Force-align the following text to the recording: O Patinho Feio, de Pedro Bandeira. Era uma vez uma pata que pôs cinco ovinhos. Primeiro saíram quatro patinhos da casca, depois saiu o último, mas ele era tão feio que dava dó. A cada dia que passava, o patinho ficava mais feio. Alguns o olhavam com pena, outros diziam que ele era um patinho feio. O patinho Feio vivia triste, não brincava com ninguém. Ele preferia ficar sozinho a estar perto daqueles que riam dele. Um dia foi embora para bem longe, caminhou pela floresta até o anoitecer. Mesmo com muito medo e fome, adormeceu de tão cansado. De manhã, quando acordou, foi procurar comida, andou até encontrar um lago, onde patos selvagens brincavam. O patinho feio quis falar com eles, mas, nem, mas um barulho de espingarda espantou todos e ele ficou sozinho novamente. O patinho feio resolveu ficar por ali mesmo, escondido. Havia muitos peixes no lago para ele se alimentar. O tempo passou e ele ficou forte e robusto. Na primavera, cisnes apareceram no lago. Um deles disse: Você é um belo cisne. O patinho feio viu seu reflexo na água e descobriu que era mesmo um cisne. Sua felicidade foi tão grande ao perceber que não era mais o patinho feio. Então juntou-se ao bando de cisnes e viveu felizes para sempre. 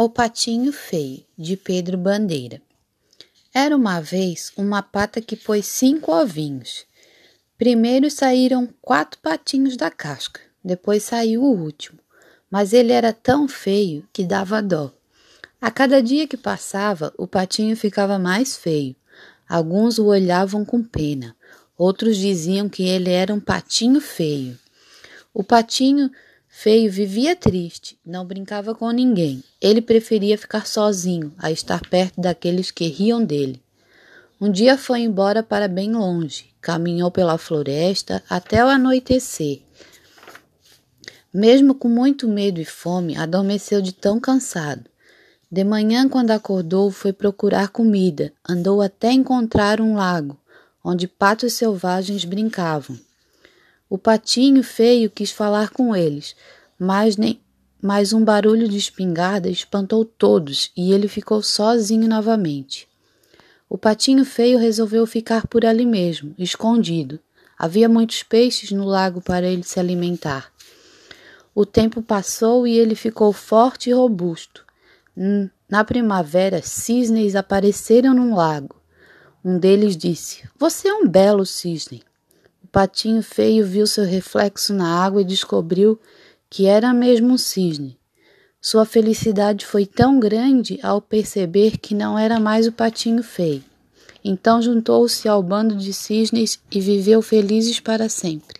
O 0.00 0.08
Patinho 0.08 0.72
Feio, 0.72 1.24
de 1.36 1.56
Pedro 1.56 1.98
Bandeira. 1.98 2.62
Era 3.52 3.76
uma 3.76 4.00
vez 4.00 4.52
uma 4.56 4.80
pata 4.80 5.20
que 5.20 5.34
pôs 5.34 5.66
cinco 5.66 6.12
ovinhos. 6.12 6.86
Primeiro 7.58 8.08
saíram 8.08 8.68
quatro 8.80 9.18
patinhos 9.20 9.76
da 9.76 9.90
casca, 9.90 10.40
depois 10.64 11.02
saiu 11.02 11.42
o 11.42 11.52
último, 11.52 11.98
mas 12.48 12.72
ele 12.72 12.92
era 12.92 13.12
tão 13.12 13.48
feio 13.48 14.06
que 14.12 14.22
dava 14.22 14.62
dó. 14.62 14.94
A 15.60 15.68
cada 15.68 16.00
dia 16.00 16.28
que 16.28 16.36
passava, 16.36 17.12
o 17.18 17.26
patinho 17.26 17.76
ficava 17.76 18.20
mais 18.20 18.56
feio. 18.56 18.94
Alguns 19.48 19.98
o 19.98 20.06
olhavam 20.06 20.64
com 20.64 20.80
pena, 20.80 21.34
outros 21.76 22.16
diziam 22.16 22.68
que 22.68 22.84
ele 22.84 23.10
era 23.10 23.34
um 23.34 23.40
patinho 23.40 24.00
feio. 24.00 24.56
O 25.34 25.42
patinho 25.42 26.08
Feio 26.48 26.90
vivia 26.90 27.36
triste, 27.36 27.98
não 28.04 28.24
brincava 28.24 28.74
com 28.74 28.90
ninguém. 28.90 29.44
Ele 29.60 29.80
preferia 29.80 30.36
ficar 30.36 30.66
sozinho 30.66 31.32
a 31.38 31.52
estar 31.52 31.80
perto 31.88 32.20
daqueles 32.20 32.70
que 32.70 32.88
riam 32.88 33.22
dele. 33.22 33.62
Um 34.40 34.50
dia 34.50 34.78
foi 34.78 35.00
embora 35.00 35.42
para 35.42 35.68
bem 35.68 35.92
longe, 35.92 36.46
caminhou 36.60 37.10
pela 37.10 37.38
floresta 37.38 38.22
até 38.28 38.64
o 38.64 38.68
anoitecer. 38.68 39.60
Mesmo 41.32 41.74
com 41.74 41.88
muito 41.88 42.26
medo 42.26 42.60
e 42.60 42.64
fome, 42.64 43.16
adormeceu 43.16 43.82
de 43.82 43.92
tão 43.92 44.18
cansado. 44.18 44.88
De 45.50 45.62
manhã, 45.62 46.08
quando 46.08 46.30
acordou, 46.30 46.90
foi 46.90 47.12
procurar 47.12 47.68
comida, 47.68 48.32
andou 48.48 48.80
até 48.80 49.12
encontrar 49.12 49.80
um 49.80 49.96
lago, 49.96 50.38
onde 50.82 51.06
patos 51.06 51.52
selvagens 51.52 52.24
brincavam. 52.24 52.98
O 53.90 53.96
patinho 53.96 54.62
feio 54.62 55.08
quis 55.08 55.30
falar 55.30 55.70
com 55.70 55.96
eles, 55.96 56.36
mas, 56.78 57.16
nem, 57.16 57.40
mas 57.80 58.12
um 58.12 58.22
barulho 58.22 58.68
de 58.68 58.76
espingarda 58.76 59.48
espantou 59.48 60.04
todos 60.04 60.70
e 60.76 60.92
ele 60.92 61.08
ficou 61.08 61.42
sozinho 61.42 62.06
novamente. 62.06 62.86
O 63.66 63.78
patinho 63.78 64.24
feio 64.24 64.58
resolveu 64.58 65.06
ficar 65.06 65.46
por 65.46 65.64
ali 65.64 65.86
mesmo, 65.86 66.34
escondido. 66.38 67.18
Havia 67.58 67.88
muitos 67.88 68.22
peixes 68.22 68.70
no 68.72 68.84
lago 68.84 69.20
para 69.22 69.46
ele 69.46 69.62
se 69.62 69.80
alimentar. 69.80 70.52
O 71.54 71.66
tempo 71.66 72.02
passou 72.02 72.66
e 72.66 72.78
ele 72.78 72.94
ficou 72.94 73.32
forte 73.32 73.90
e 73.90 73.92
robusto. 73.92 74.64
Na 75.68 75.82
primavera, 75.82 76.62
cisnes 76.62 77.34
apareceram 77.34 78.14
no 78.14 78.36
lago. 78.36 78.76
Um 79.44 79.58
deles 79.58 79.96
disse: 79.96 80.48
Você 80.58 80.88
é 80.88 80.94
um 80.94 81.08
belo 81.08 81.44
cisne. 81.44 82.02
O 82.68 82.70
patinho 82.70 83.22
feio 83.22 83.64
viu 83.64 83.86
seu 83.86 84.04
reflexo 84.04 84.74
na 84.74 85.02
água 85.02 85.22
e 85.22 85.24
descobriu 85.24 85.98
que 86.50 86.66
era 86.66 86.92
mesmo 86.92 87.28
um 87.28 87.38
cisne. 87.38 87.98
Sua 88.60 88.84
felicidade 88.84 89.64
foi 89.64 89.86
tão 89.86 90.20
grande 90.20 90.78
ao 90.82 91.00
perceber 91.00 91.78
que 91.78 91.94
não 91.94 92.18
era 92.18 92.38
mais 92.38 92.66
o 92.66 92.72
patinho 92.72 93.22
feio. 93.22 93.64
Então 94.22 94.60
juntou-se 94.60 95.26
ao 95.26 95.42
bando 95.42 95.76
de 95.76 95.94
cisnes 95.94 96.60
e 96.70 96.78
viveu 96.78 97.22
felizes 97.22 97.80
para 97.80 98.06
sempre. 98.06 98.57